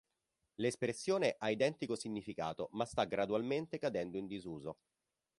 [0.55, 4.79] L'espressione ha identico significato, ma sta gradualmente cadendo in disuso.